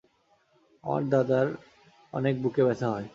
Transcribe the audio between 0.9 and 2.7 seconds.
দাদার অনেক বুকে